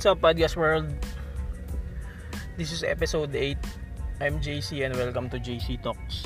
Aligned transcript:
What's 0.00 0.16
up, 0.16 0.24
Podcast 0.24 0.56
World? 0.56 0.88
This 2.56 2.72
is 2.72 2.80
episode 2.80 3.36
8. 3.36 3.60
I'm 4.24 4.40
JC 4.40 4.80
and 4.88 4.96
welcome 4.96 5.28
to 5.28 5.36
JC 5.36 5.76
Talks. 5.76 6.24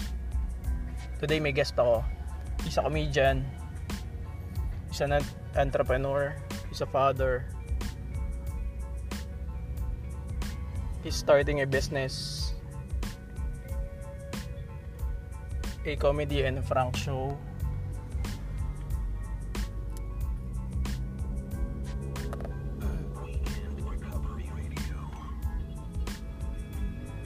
Today 1.18 1.42
may 1.42 1.50
guest 1.50 1.74
ako. 1.74 2.06
Isa 2.62 2.86
comedian, 2.86 3.42
isa 4.94 5.10
na 5.10 5.18
entrepreneur, 5.58 6.38
isa 6.70 6.86
father. 6.86 7.50
He's 11.02 11.18
starting 11.18 11.58
a 11.58 11.66
business, 11.66 12.54
a 15.82 15.98
comedy 15.98 16.46
and 16.46 16.62
prank 16.62 16.94
show. 16.94 17.34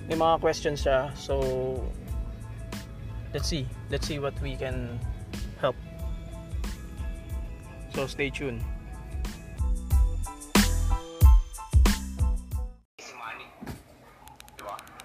May 0.09 0.17
mga 0.17 0.41
questions 0.41 0.89
siya 0.89 1.13
so 1.13 1.37
let's 3.37 3.47
see 3.47 3.69
let's 3.93 4.09
see 4.09 4.17
what 4.17 4.33
we 4.41 4.57
can 4.57 4.97
help 5.61 5.77
so 7.93 8.09
stay 8.09 8.33
tuned 8.33 8.65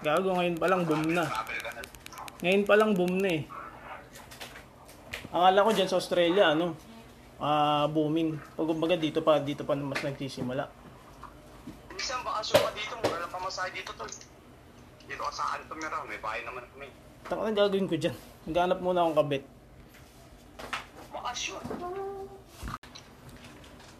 Gago 0.04 0.36
ngayon 0.36 0.60
pa 0.60 0.68
lang 0.68 0.84
boom 0.84 1.16
na. 1.16 1.24
Ngayon 2.44 2.64
pa 2.68 2.76
lang 2.76 2.92
boom 2.92 3.24
na 3.24 3.40
eh. 3.40 3.42
Akala 5.32 5.64
ko 5.64 5.72
dyan 5.72 5.88
sa 5.88 5.96
Australia 5.96 6.52
ano, 6.52 6.76
ah 7.40 7.88
booming. 7.88 8.36
Pag 8.36 8.68
kumbaga 8.68 9.00
dito 9.00 9.24
pa 9.24 9.40
dito 9.40 9.64
pa 9.64 9.72
mas 9.72 10.04
nagsisimula. 10.04 10.68
Minsan 11.88 12.20
bakasyon 12.20 12.60
ka 12.60 12.70
dito, 12.76 12.94
mura 13.00 13.16
lang 13.16 13.32
pamasahe 13.32 13.72
dito 13.72 13.96
tol. 13.96 14.12
Dito 15.04 15.22
ka 15.24 15.32
sa 15.32 15.44
akin 15.54 15.68
tumira, 15.68 16.00
may 16.08 16.20
bahay 16.20 16.40
naman 16.44 16.64
kami. 16.72 16.88
Taka 17.24 17.40
na 17.40 17.52
gagawin 17.52 17.88
ko 17.88 17.96
dyan. 17.96 18.16
Maghanap 18.44 18.78
muna 18.80 19.04
akong 19.04 19.16
kabit. 19.20 19.44
Bakasyon. 21.12 21.62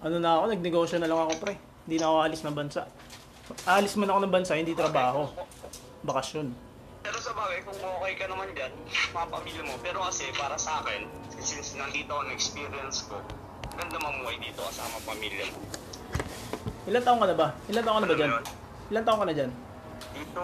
Ano 0.05 0.17
na 0.21 0.31
ako, 0.37 0.45
nagnegosyo 0.53 0.97
na 1.01 1.09
lang 1.09 1.21
ako 1.25 1.33
pre. 1.41 1.57
Hindi 1.89 1.97
na 1.97 2.07
ako 2.13 2.17
alis 2.21 2.43
ng 2.45 2.57
bansa. 2.57 2.83
Alis 3.69 3.97
man 3.97 4.09
ako 4.13 4.21
ng 4.25 4.33
bansa, 4.33 4.57
hindi 4.57 4.77
trabaho. 4.77 5.29
Bakasyon. 6.05 6.53
Pero 7.05 7.17
sa 7.21 7.33
bagay, 7.37 7.61
kung 7.65 7.77
okay 7.77 8.13
ka 8.17 8.25
naman 8.29 8.49
dyan, 8.57 8.73
mga 9.13 9.29
pamilya 9.29 9.63
mo. 9.65 9.77
Pero 9.85 10.01
kasi 10.05 10.33
para 10.37 10.57
sa 10.57 10.81
akin, 10.81 11.05
since 11.41 11.77
nandito 11.77 12.13
ako 12.17 12.25
na-experience 12.29 13.05
ko, 13.09 13.21
ganda 13.77 13.97
mamuhay 14.01 14.41
dito 14.41 14.65
kasama 14.65 14.97
pamilya 15.05 15.45
mo. 15.53 15.61
Ilan 16.89 17.01
taong 17.05 17.21
ka 17.21 17.27
na 17.29 17.37
ba? 17.37 17.49
Ilan 17.69 17.83
taong 17.85 17.97
ka 17.97 18.03
na 18.05 18.09
ba 18.09 18.17
dyan? 18.17 18.31
Ano 18.33 18.37
yun? 18.41 18.47
Ilan 18.93 19.05
taong 19.05 19.21
ka 19.21 19.27
na 19.29 19.35
dyan? 19.37 19.51
Dito, 20.13 20.43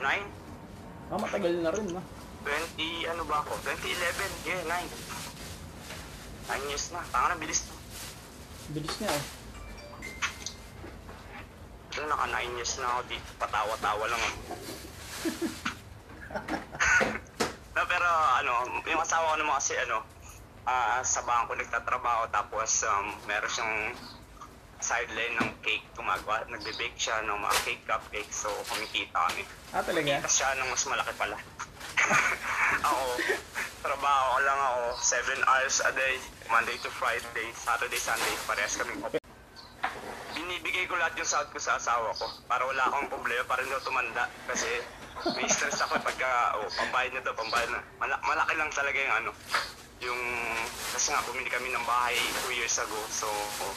9, 0.00 1.12
Ah, 1.12 1.20
matagal 1.20 1.60
na 1.60 1.68
rin 1.76 1.92
na. 1.92 2.00
20, 2.40 3.12
ano 3.12 3.22
ba 3.28 3.44
ako? 3.44 3.52
2011, 3.68 4.48
yeah, 4.48 4.64
9. 4.64 4.88
9 6.48 6.70
years 6.72 6.88
na. 6.90 7.00
Tanga 7.12 7.28
na, 7.32 7.36
bilis 7.36 7.68
na. 7.68 7.74
Bilis 8.72 8.96
niya 8.96 9.12
eh. 9.12 9.24
Ito, 11.92 12.08
naka 12.08 12.26
9 12.32 12.56
years 12.56 12.80
na 12.80 12.96
ako 12.96 13.00
dito. 13.12 13.28
Patawa-tawa 13.36 14.04
lang 14.08 14.22
no, 17.76 17.82
pero 17.86 18.08
ano, 18.40 18.52
yung 18.88 19.04
asawa 19.04 19.36
ko 19.36 19.38
naman 19.38 19.54
kasi 19.60 19.76
ano, 19.78 20.02
ah, 20.66 21.04
sa 21.04 21.20
bangko 21.22 21.54
nagtatrabaho 21.54 22.26
tapos 22.32 22.82
um, 22.88 23.12
meron 23.28 23.52
siyang 23.52 23.92
sideline 24.82 25.34
ng 25.38 25.50
cake 25.62 25.86
gumagawa. 25.94 26.42
Nagbe-bake 26.50 26.98
siya 26.98 27.22
ng 27.22 27.38
mga 27.38 27.56
cake 27.64 27.82
cupcake 27.86 28.32
so 28.34 28.50
kumikita 28.68 29.14
kami. 29.14 29.42
Ah, 29.70 29.80
talaga? 29.80 30.20
Kita 30.20 30.30
siya 30.30 30.58
ng 30.58 30.68
mas 30.68 30.84
malaki 30.90 31.12
pala. 31.16 31.36
ako, 32.88 33.04
trabaho 33.80 34.24
ko 34.34 34.40
lang 34.42 34.60
ako 34.60 34.82
7 34.98 35.48
hours 35.48 35.76
a 35.86 35.92
day, 35.94 36.14
Monday 36.50 36.76
to 36.82 36.90
Friday, 36.90 37.48
Saturday, 37.54 38.00
Sunday, 38.00 38.34
parehas 38.44 38.74
kami 38.74 38.98
open. 39.00 39.22
Binibigay 40.32 40.90
ko 40.90 40.98
lahat 40.98 41.14
yung 41.18 41.28
sahod 41.28 41.48
ko 41.54 41.58
sa 41.62 41.78
asawa 41.78 42.10
ko 42.16 42.26
para 42.50 42.66
wala 42.66 42.82
akong 42.90 43.08
problema, 43.12 43.46
para 43.46 43.62
hindi 43.62 43.76
tumanda 43.86 44.26
kasi 44.50 44.68
may 45.36 45.46
stress 45.46 45.78
ako 45.84 46.00
pagka, 46.02 46.58
oh, 46.58 46.66
pambayad 46.74 47.14
na 47.14 47.22
to, 47.22 47.30
pambayad 47.36 47.70
na. 47.70 47.80
Mala- 48.00 48.22
malaki 48.26 48.54
lang 48.58 48.70
talaga 48.74 48.98
yung 48.98 49.14
ano, 49.22 49.30
yung, 50.02 50.20
kasi 50.90 51.14
nga 51.14 51.22
bumili 51.28 51.46
kami 51.46 51.70
ng 51.70 51.84
bahay 51.86 52.16
2 52.50 52.58
years 52.58 52.74
ago, 52.80 52.98
so, 53.12 53.28
oh, 53.62 53.74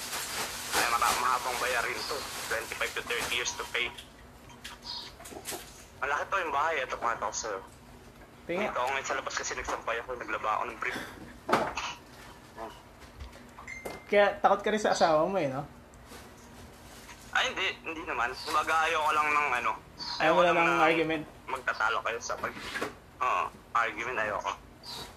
ay 0.76 0.90
mahabang 1.22 1.58
bayarin 1.64 2.00
to, 2.08 2.18
25 2.52 2.98
to 2.98 3.02
30 3.08 3.36
years 3.36 3.52
to 3.56 3.64
pay. 3.72 3.88
Malaki 6.04 6.24
to 6.28 6.36
yung 6.44 6.54
bahay, 6.54 6.76
ito 6.84 6.96
pa 7.00 7.16
ito 7.16 7.30
sir. 7.32 7.56
Tinga. 8.46 8.70
Dito 8.70 8.78
ako 8.78 8.90
ngayon 8.94 9.08
sa 9.08 9.18
labas 9.18 9.34
kasi 9.34 9.52
nagsampay 9.58 9.98
ako, 10.06 10.10
naglaba 10.22 10.50
ako 10.60 10.64
ng 10.70 10.78
brief. 10.78 11.00
Kaya 14.06 14.38
takot 14.38 14.62
ka 14.62 14.70
rin 14.70 14.82
sa 14.82 14.94
asawa 14.94 15.26
mo 15.26 15.38
eh, 15.42 15.50
no? 15.50 15.66
Ay, 17.36 17.52
hindi, 17.52 17.68
hindi 17.84 18.04
naman. 18.08 18.32
Kumbaga 18.48 18.86
ayaw 18.88 19.02
ko 19.02 19.12
lang 19.12 19.28
ng 19.28 19.50
ano. 19.60 19.72
Ayaw 20.24 20.32
mo 20.32 20.40
ko 20.40 20.44
lang 20.46 20.56
ng 20.56 20.84
argument. 20.86 21.24
Magtatalo 21.52 22.00
kayo 22.06 22.20
sa 22.22 22.38
pag... 22.40 22.54
Oo, 23.20 23.44
argument 23.76 24.18
ayaw 24.22 24.38
ko. 24.40 24.52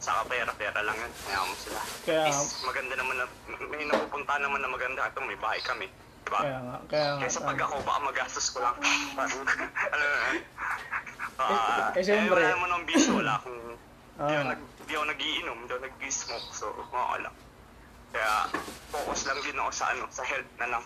Saka 0.08 0.24
pera-pera 0.24 0.80
lang. 0.80 0.96
Ayaw 1.28 1.44
mo 1.44 1.54
sila. 1.54 1.80
Kaya- 2.08 2.32
least, 2.32 2.64
maganda 2.64 2.94
naman 2.96 3.14
na, 3.20 3.24
may 3.68 3.84
napupunta 3.84 4.40
naman 4.40 4.60
na 4.64 4.68
maganda. 4.72 5.04
Ito, 5.04 5.20
may 5.20 5.36
bahay 5.36 5.60
kami. 5.60 5.92
Diba? 6.24 6.40
Kaya 6.40 6.58
nga, 6.58 6.76
kaya 6.88 7.08
nga. 7.12 7.20
Kaysa 7.20 7.40
pag 7.44 7.60
ako, 7.60 7.74
baka 7.84 8.00
magastos 8.00 8.48
ko 8.48 8.64
lang. 8.64 8.72
ano 9.12 10.04
na? 10.08 10.28
Ah, 11.38 11.92
Eh, 11.92 12.00
eh, 12.00 12.02
siyempre. 12.02 12.40
Eh, 12.40 12.48
wala 12.48 12.56
naman 12.56 12.70
ng 12.72 12.84
bisyo. 12.88 13.20
Wala 13.20 13.36
akong... 13.36 13.60
Ah. 14.16 14.26
Di 14.26 14.34
ako, 14.34 14.48
ako 14.88 15.04
nagiinom, 15.06 15.58
di 15.62 15.70
ako 15.70 15.80
nag-smoke. 15.84 16.48
So, 16.50 16.64
wala. 16.90 17.28
Kaya, 18.08 18.32
focus 18.88 19.20
lang 19.28 19.38
din 19.44 19.60
ako 19.60 19.70
sa 19.70 19.84
ano, 19.92 20.04
sa 20.08 20.24
health 20.24 20.50
na 20.56 20.66
lang. 20.72 20.84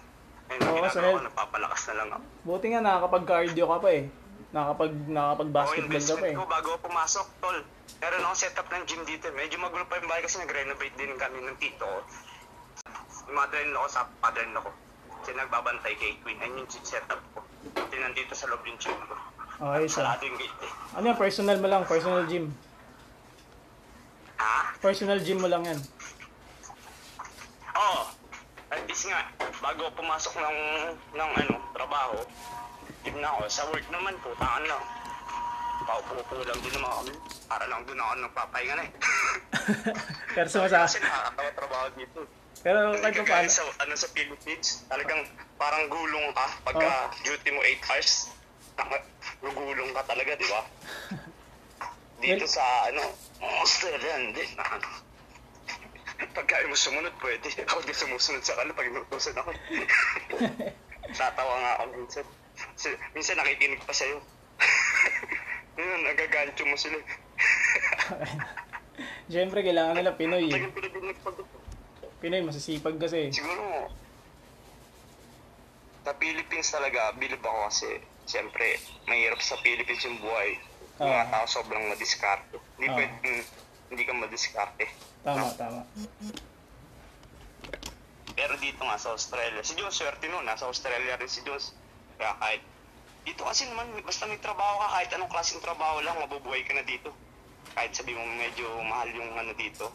Ayun, 0.50 0.60
Oo, 0.60 0.82
ang 0.82 0.90
sa 0.90 0.98
ginagawa 0.98 0.98
ko, 0.98 1.06
health. 1.14 1.26
nagpapalakas 1.30 1.82
na 1.86 1.94
lang 1.94 2.08
ako. 2.10 2.24
Buti 2.42 2.66
nga 2.68 2.80
nakakapag-cardio 2.82 3.64
ka 3.64 3.76
pa 3.78 3.88
eh. 3.88 4.02
Nakakapag, 4.52 4.92
Oo, 4.92 5.08
nakakapag-basketball 5.08 5.72
ka 5.72 5.80
pa 5.80 5.88
investment 5.88 6.24
eh. 6.28 6.36
ko 6.36 6.44
bago 6.44 6.68
ako 6.76 6.80
pumasok, 6.92 7.26
tol. 7.40 7.58
Meron 8.04 8.24
ako 8.28 8.34
setup 8.36 8.68
ng 8.68 8.84
gym 8.84 9.02
dito. 9.08 9.32
Medyo 9.32 9.56
magulo 9.56 9.84
pa 9.88 9.96
yung 9.96 10.10
bahay 10.12 10.20
kasi 10.20 10.36
nag-renovate 10.44 10.96
din 11.00 11.16
kami 11.16 11.38
ng 11.40 11.56
tito 11.56 11.84
ko. 11.88 12.00
Yung 13.32 13.36
mother-in-law 13.38 13.88
ko 13.88 13.90
sa 13.90 14.04
father-in-law 14.20 14.60
ko. 14.60 14.70
Kasi 15.22 15.30
nagbabantay 15.38 15.94
kay 15.96 16.20
Queen. 16.20 16.36
Ayun 16.44 16.66
yung 16.66 16.68
setup 16.68 17.22
ko. 17.32 17.40
Kasi 17.72 17.96
nandito 17.96 18.32
sa 18.36 18.50
loob 18.52 18.60
yung 18.68 18.76
gym 18.76 18.98
ko. 19.08 19.16
Okay, 19.62 19.86
so. 19.88 20.02
Sarado 20.04 20.22
yung 20.26 20.36
gate 20.36 20.60
eh. 20.66 20.72
Ano 20.98 21.04
yan, 21.08 21.16
personal 21.16 21.56
mo 21.56 21.68
lang, 21.70 21.82
personal 21.88 22.24
gym. 22.28 22.50
Ha? 24.36 24.74
Personal 24.82 25.22
gym 25.22 25.38
mo 25.40 25.48
lang 25.48 25.62
yan. 25.64 25.80
Oo. 27.72 28.00
At 28.68 28.82
least 28.84 29.06
nga, 29.08 29.22
bago 29.62 29.88
ako 29.88 30.02
pumasok 30.02 30.34
ng, 30.42 30.58
ng 31.14 31.30
ano, 31.40 31.54
trabaho, 31.72 32.18
yun 33.02 33.18
na 33.18 33.28
ako. 33.34 33.40
Sa 33.50 33.62
work 33.70 33.86
naman, 33.90 34.14
putaan 34.22 34.64
lang. 34.66 34.82
Paupo-upo 35.82 36.46
lang 36.46 36.60
din 36.62 36.72
naman 36.78 36.90
kami. 37.02 37.14
Para 37.50 37.64
lang 37.66 37.82
doon 37.84 37.98
ako 37.98 38.12
nagpapahinga 38.22 38.74
na 38.78 38.84
eh. 38.86 38.92
Pero 40.38 40.46
sumasa. 40.46 40.86
Kasi 40.86 41.02
nakakatawa 41.02 41.50
trabaho 41.58 41.86
dito. 41.98 42.20
Pero 42.62 42.94
kahit 42.94 43.14
ka 43.18 43.22
pa 43.26 43.42
paano. 43.42 43.50
sa, 43.50 43.62
ano, 43.82 43.92
sa 43.98 44.08
Philippines, 44.14 44.86
talagang 44.86 45.26
parang 45.58 45.90
gulong 45.90 46.30
ka 46.30 46.46
pagka 46.62 47.10
duty 47.26 47.50
mo 47.50 47.60
8 47.66 47.90
hours. 47.90 48.12
Gugulong 49.42 49.90
ka 49.90 50.02
talaga, 50.06 50.38
di 50.38 50.46
ba? 50.46 50.62
Dito 52.22 52.46
Well- 52.46 52.54
sa, 52.54 52.62
ano, 52.86 53.02
Australia, 53.58 54.14
hindi. 54.14 54.46
Ano, 54.54 54.86
pagka 56.30 56.62
mo 56.70 56.78
sumunod, 56.78 57.10
pwede. 57.18 57.50
Ako 57.66 57.82
di 57.82 57.90
sumusunod 57.90 58.46
sa 58.46 58.54
kanila 58.54 58.78
pag 58.78 58.86
inutusan 58.86 59.34
ako. 59.34 59.50
Tatawa 61.18 61.54
nga 61.58 61.72
ako 61.82 61.84
minsan. 61.98 62.26
Si, 62.76 62.88
minsan 63.12 63.36
nakikinig 63.36 63.82
pa 63.84 63.92
sa'yo. 63.92 64.18
Yun, 65.78 66.00
nagagancho 66.04 66.64
mo 66.66 66.76
sila. 66.76 66.98
Siyempre, 69.32 69.64
kailangan 69.64 69.96
nila 69.96 70.14
Pinoy 70.14 70.52
eh. 70.52 70.68
Pinoy, 72.20 72.42
masisipag 72.44 73.00
kasi. 73.00 73.32
Siguro, 73.32 73.88
sa 76.04 76.12
Philippines 76.18 76.68
talaga, 76.68 77.14
bilib 77.16 77.40
ako 77.40 77.60
kasi, 77.70 77.90
siyempre, 78.26 78.76
mahirap 79.06 79.40
sa 79.40 79.56
Philippines 79.62 80.02
yung 80.04 80.20
buhay. 80.20 80.58
Ah. 81.00 81.08
mga 81.08 81.26
tao 81.32 81.44
sobrang 81.48 81.88
madiskarte. 81.88 82.60
Hindi 82.76 82.86
Ah. 82.92 82.94
pwedeng, 82.94 83.38
hindi 83.90 84.02
ka 84.04 84.12
madiskarte. 84.12 84.86
Tama, 85.24 85.48
tama. 85.56 85.82
Pero 88.32 88.54
dito 88.60 88.80
nga 88.84 89.00
sa 89.00 89.16
Australia, 89.16 89.64
si 89.64 89.72
Jones, 89.74 89.96
swerte 89.96 90.28
nun, 90.28 90.44
nasa 90.44 90.68
Australia 90.68 91.16
rin 91.16 91.28
si 91.28 91.40
Jones. 91.42 91.72
Kaya 92.16 92.32
kahit, 92.38 92.62
dito 93.22 93.42
kasi 93.46 93.68
naman, 93.70 93.86
basta 94.02 94.26
may 94.26 94.38
trabaho 94.38 94.82
ka, 94.82 94.88
kahit 94.98 95.10
anong 95.14 95.30
klaseng 95.30 95.62
trabaho 95.62 96.02
lang, 96.02 96.16
mabubuhay 96.18 96.62
ka 96.66 96.74
na 96.74 96.82
dito. 96.82 97.14
Kahit 97.72 97.94
sabi 97.94 98.12
mo 98.12 98.22
medyo 98.36 98.66
mahal 98.84 99.08
yung 99.14 99.30
ano 99.32 99.52
dito. 99.54 99.88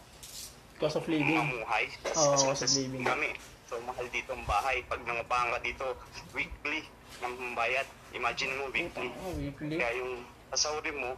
Cost 0.78 1.02
of 1.02 1.10
living. 1.10 1.34
mamuhay. 1.34 1.90
Oo, 1.90 2.14
Kasi 2.14 2.46
cost 2.46 2.64
of 2.64 2.72
living. 2.78 3.04
Kami. 3.04 3.30
So, 3.68 3.82
mahal 3.84 4.08
dito 4.08 4.32
ang 4.32 4.46
bahay. 4.48 4.80
Pag 4.88 5.04
nangapahan 5.04 5.52
ka 5.52 5.60
dito, 5.60 5.86
weekly 6.32 6.86
ng 7.20 7.58
bayad. 7.58 7.84
Imagine 8.16 8.54
mo, 8.56 8.72
weekly. 8.72 9.10
Oh, 9.12 9.34
weekly. 9.36 9.76
Kaya 9.76 9.92
yung 10.00 10.24
sasahurin 10.54 10.96
mo, 10.96 11.12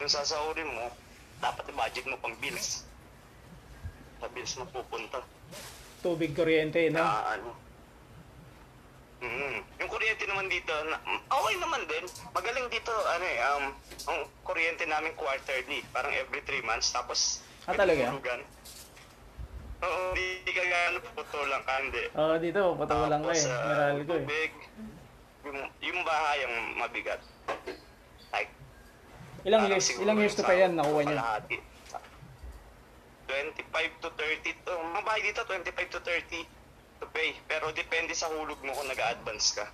yung 0.00 0.08
sasahurin 0.10 0.70
mo, 0.70 0.88
dapat 1.36 1.68
i-budget 1.68 2.06
mo 2.08 2.16
pang 2.16 2.32
bills. 2.40 2.86
Sa 4.16 4.26
bills 4.32 4.52
mo 4.56 4.64
pupunta. 4.72 5.20
Tubig, 6.00 6.32
kuryente, 6.32 6.88
no? 6.88 7.02
Na 7.04 7.36
ano. 7.36 7.52
Mm. 9.16 9.64
Yung 9.80 9.88
kuryente 9.88 10.28
naman 10.28 10.46
dito, 10.46 10.72
na, 10.86 11.00
okay 11.26 11.54
naman 11.56 11.82
din. 11.88 12.04
Magaling 12.30 12.68
dito, 12.68 12.92
ano 12.92 13.24
eh, 13.24 13.38
um, 13.48 13.64
ang 14.06 14.18
kuryente 14.42 14.84
namin 14.84 15.16
quarterly, 15.16 15.80
parang 15.88 16.12
every 16.12 16.44
3 16.44 16.60
months, 16.62 16.92
tapos 16.92 17.40
Ah, 17.64 17.72
talaga? 17.72 17.96
tinutulugan. 17.96 18.40
Oo, 19.76 20.12
hindi 20.12 20.52
ka 20.52 20.64
gano'n 20.64 21.04
puto 21.12 21.40
lang 21.44 21.64
kandi. 21.64 22.02
Oo, 22.12 22.34
dito, 22.38 22.60
patawalan 22.76 23.20
ko 23.20 23.30
eh. 23.30 23.36
Tapos, 23.36 23.50
ah, 23.50 23.64
Meral 23.66 24.00
ko 24.04 24.14
eh. 24.14 24.26
yung, 25.44 25.58
yung 25.80 26.00
bahay 26.02 26.38
ang 26.44 26.54
mabigat. 26.76 27.20
Like, 28.30 28.52
Ilang 29.44 29.60
parang 29.64 29.72
years, 29.74 29.88
ilang 29.96 30.18
years 30.18 30.34
to 30.34 30.42
pa 30.42 30.52
yan 30.52 30.76
nakuha 30.76 31.02
niya? 31.02 31.16
kalahati. 31.16 31.56
25 33.26 34.02
to 34.02 34.08
30 34.12 34.64
to. 34.64 34.72
Mga 34.72 35.02
bahay 35.02 35.20
dito, 35.24 35.40
25 35.42 35.94
to 35.94 36.00
30 36.00 36.46
to 36.96 37.06
pay. 37.10 37.36
Pero 37.44 37.70
depende 37.70 38.12
sa 38.12 38.28
hulog 38.28 38.58
mo 38.58 38.72
kung 38.72 38.88
nag-advance 38.88 39.54
ka. 39.54 39.66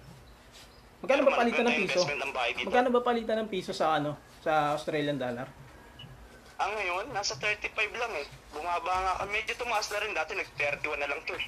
Magkano 1.03 1.23
ba 1.23 1.29
Pero 1.29 1.41
palitan 1.41 1.65
ng 1.65 1.77
piso? 1.83 2.01
ang. 2.07 2.63
Magkano 2.63 2.89
ba 2.91 3.01
palitan 3.03 3.37
ng 3.41 3.49
piso 3.49 3.73
sa 3.73 3.99
ano? 3.99 4.15
Sa 4.41 4.75
Australian 4.75 5.19
dollar? 5.19 5.47
Ah, 6.57 6.71
ngayon, 6.71 7.11
nasa 7.11 7.35
35 7.35 7.75
lang 7.93 8.13
eh. 8.15 8.27
Bumaba 8.55 8.95
nga. 8.95 9.27
Medyo 9.27 9.59
tumaas 9.59 9.91
na 9.91 9.99
rin. 9.99 10.15
Dati 10.15 10.33
nag-31 10.33 10.95
na 10.95 11.11
lang 11.11 11.19
to 11.27 11.35
eh. 11.35 11.47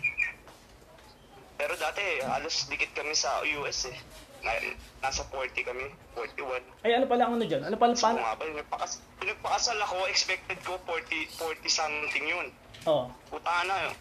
Pero 1.55 1.79
dati, 1.79 2.03
halos 2.21 2.67
dikit 2.67 2.91
kami 2.93 3.15
sa 3.15 3.39
US 3.57 3.87
eh. 3.87 3.97
Na- 4.43 4.59
Nasa 5.01 5.23
40 5.31 5.55
kami, 5.63 5.87
41. 6.13 6.61
Ay, 6.83 6.99
ano 6.99 7.07
pala 7.07 7.29
ang 7.29 7.39
ano 7.39 7.45
dyan? 7.47 7.63
Ano 7.63 7.77
pala 7.79 7.95
So, 7.95 8.09
paano? 8.09 8.25
nagpakas, 8.41 8.93
nagpakasal 9.21 9.79
ako, 9.79 10.09
expected 10.09 10.59
ko 10.65 10.81
40, 10.83 11.29
40 11.31 11.69
something 11.71 12.25
yun. 12.25 12.49
Oh. 12.85 13.07
Puta 13.31 13.65
na, 13.65 13.93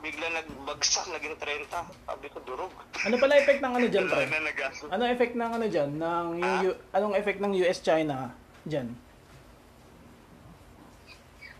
bigla 0.00 0.26
nagbagsak, 0.32 1.06
naging 1.12 1.36
30. 1.36 1.68
Sabi 2.08 2.26
ko, 2.32 2.38
durog. 2.42 2.72
Ano 3.04 3.14
pala 3.20 3.36
effect 3.36 3.60
ng 3.60 3.72
ano 3.76 3.86
dyan, 3.86 4.04
pre? 4.10 4.24
Ano 4.88 5.02
effect 5.04 5.34
ng 5.36 5.50
ano 5.52 5.66
dyan? 5.68 5.90
Ng 6.00 6.26
Ah? 6.40 6.60
U- 6.64 6.80
anong 6.96 7.14
effect 7.20 7.38
ng 7.42 7.52
US-China 7.60 8.32
dyan? 8.64 8.88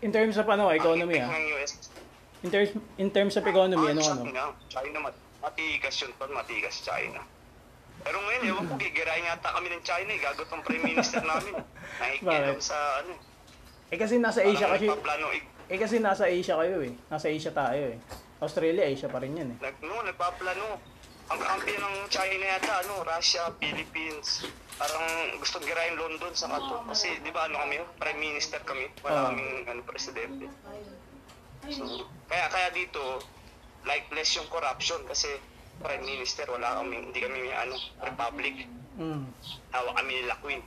In 0.03 0.11
terms 0.11 0.35
of 0.35 0.47
ano, 0.49 0.73
economy 0.73 1.21
ah. 1.21 1.31
ng 1.31 1.45
US. 1.55 1.71
In 2.43 2.51
terms 2.51 2.69
in 2.99 3.09
terms 3.13 3.33
of 3.39 3.47
economy, 3.47 3.95
ano 3.95 4.03
ano? 4.03 4.23
China, 4.27 4.43
China, 4.67 4.97
mat 4.99 5.15
matigas 5.39 5.95
yun 6.03 6.11
pa, 6.19 6.27
matigas 6.27 6.83
China. 6.83 7.23
Pero 8.03 8.19
ngayon, 8.19 8.41
ewan 8.51 8.63
ko, 8.67 8.73
gigirahin 8.75 9.23
yata 9.23 9.47
kami 9.55 9.71
ng 9.71 9.83
China 9.87 10.11
eh. 10.11 10.19
Gagot 10.19 10.49
ang 10.51 10.63
prime 10.67 10.83
minister 10.83 11.23
namin. 11.23 11.55
Nakikialam 12.03 12.59
sa 12.59 12.75
ano. 12.99 13.15
Eh 13.93 13.97
kasi 14.01 14.17
nasa 14.19 14.41
Asia 14.41 14.67
kasi 14.73 14.89
eh, 14.89 15.41
eh 15.69 15.77
kasi 15.77 16.01
nasa 16.01 16.25
Asia 16.27 16.57
kayo 16.59 16.81
eh. 16.83 16.91
Nasa 17.07 17.29
Asia 17.29 17.53
tayo 17.53 17.83
eh. 17.93 17.99
Australia, 18.43 18.83
Asia 18.83 19.07
pa 19.07 19.23
rin 19.23 19.39
yan 19.39 19.49
eh. 19.55 19.57
nag, 19.63 19.75
no, 19.79 20.03
nagpaplano. 20.03 20.77
Ang 21.31 21.39
kampi 21.39 21.73
ng 21.79 21.95
China 22.11 22.45
yata, 22.45 22.83
ano, 22.83 22.99
Russia, 23.07 23.47
Philippines. 23.55 24.43
Parang 24.75 25.07
gusto 25.39 25.63
girahin 25.63 25.95
London 25.95 26.35
sa 26.35 26.51
kato. 26.51 26.83
Kasi, 26.91 27.23
di 27.23 27.31
ba, 27.31 27.47
ano 27.47 27.63
kami, 27.63 27.79
prime 27.95 28.19
minister 28.19 28.59
kami. 28.67 28.91
Wala 28.99 29.31
kaming, 29.31 29.63
ano, 29.63 29.81
presidente. 29.87 30.51
So, 31.71 32.11
kaya, 32.27 32.51
kaya 32.51 32.67
dito, 32.75 33.23
like 33.87 34.11
less 34.11 34.35
yung 34.35 34.51
corruption 34.51 34.99
kasi 35.07 35.31
prime 35.79 36.03
minister, 36.03 36.43
wala 36.51 36.83
kami, 36.83 37.07
hindi 37.07 37.19
kami, 37.23 37.55
ano, 37.55 37.79
republic. 38.03 38.67
Mm. 38.99 39.23
Hawak 39.71 39.95
kami 39.95 40.11
nila 40.21 40.35
queen. 40.43 40.61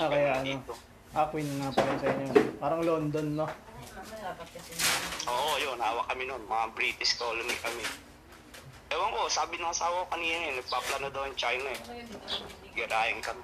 Ah, 0.00 0.08
kaya 0.08 0.32
Ganun 0.32 0.40
ano. 0.40 0.48
dito. 0.48 0.74
Ah, 1.12 1.28
Queen 1.28 1.44
nga 1.60 1.68
pala 1.68 1.92
sa 2.00 2.08
inyo. 2.08 2.32
Parang 2.56 2.80
London, 2.80 3.26
no? 3.36 3.44
Oo, 5.28 5.52
yun, 5.58 5.78
hawak 5.78 6.06
kami 6.10 6.26
noon. 6.26 6.42
Mga 6.46 6.66
British 6.74 7.14
colony 7.16 7.54
kami. 7.62 7.84
Ewan 8.92 9.08
ko, 9.08 9.24
sabi 9.30 9.56
ng 9.56 9.72
asawa 9.72 10.04
ko 10.04 10.06
kanina 10.12 10.52
eh, 10.52 10.54
nagpaplano 10.60 11.08
daw 11.08 11.24
yung 11.24 11.38
China 11.38 11.68
eh. 11.72 11.80
Girahin 12.76 13.20
kami. 13.24 13.42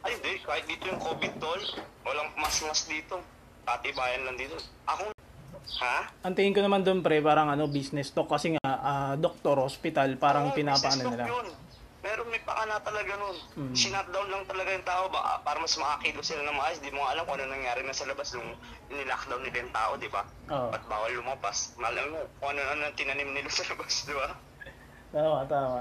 Ay, 0.00 0.16
hindi, 0.16 0.40
kahit 0.40 0.64
dito 0.64 0.88
yung 0.88 1.00
COVID 1.02 1.32
tol, 1.36 1.60
walang 2.08 2.32
mas-mas 2.40 2.88
dito. 2.88 3.20
Katibayan 3.68 4.24
lang 4.24 4.40
dito. 4.40 4.56
Ako, 4.88 5.12
ha? 5.84 6.08
Ang 6.24 6.32
tingin 6.32 6.56
ko 6.56 6.64
naman 6.64 6.80
doon 6.80 7.04
pre, 7.04 7.20
parang 7.20 7.52
ano, 7.52 7.68
business 7.68 8.08
talk 8.08 8.32
kasi 8.32 8.56
nga 8.56 8.64
ah, 8.64 9.14
doktor, 9.20 9.60
hospital, 9.60 10.16
parang 10.16 10.48
Oo, 10.50 10.56
pinapaano 10.56 11.04
business 11.04 11.12
nila. 11.12 11.24
talk 11.28 11.34
Yun. 11.36 11.48
Meron 12.00 12.32
may 12.32 12.40
pakana 12.40 12.80
talaga 12.80 13.12
nun. 13.20 13.36
Mm. 13.60 13.74
Sinutdown 13.76 14.28
lang 14.32 14.44
talaga 14.48 14.72
yung 14.72 14.88
tao 14.88 15.04
ba, 15.12 15.44
para 15.44 15.60
mas 15.60 15.76
makakilo 15.76 16.24
sila 16.24 16.40
ng 16.48 16.56
maayos. 16.56 16.80
Di 16.80 16.88
mo 16.96 17.04
alam 17.04 17.28
kung 17.28 17.36
ano 17.36 17.52
nangyari 17.52 17.84
na 17.84 17.92
sa 17.92 18.08
labas 18.08 18.32
nung 18.32 18.56
nilockdown 18.88 19.44
nila 19.44 19.60
yung 19.60 19.74
tao, 19.76 19.92
di 20.00 20.08
ba? 20.08 20.24
Oo. 20.48 20.72
At 20.72 20.80
bawal 20.88 21.12
lumabas. 21.12 21.76
Malam 21.76 22.16
mo 22.16 22.20
kung 22.40 22.56
ano 22.56 22.62
ano 22.72 22.88
tinanim 22.96 23.36
nila 23.36 23.52
sa 23.52 23.68
labas, 23.68 24.08
di 24.08 24.16
ba? 24.16 24.32
Tama, 25.12 25.44
tama. 25.44 25.80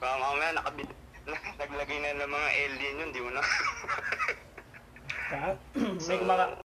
Baka 0.00 0.14
mamaya 0.16 0.56
nakabili, 0.56 0.92
naglagay 1.60 1.98
na 2.00 2.16
ng 2.16 2.32
mga 2.32 2.48
alien 2.64 3.00
yun, 3.04 3.10
di 3.12 3.20
mo 3.20 3.30
na. 3.34 3.42
Ah, 5.28 5.52
May 6.08 6.16
kumaka... 6.16 6.56